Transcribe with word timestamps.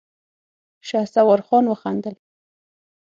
شهسوار 0.87 1.39
خان 1.47 1.65
وخندل. 1.71 2.15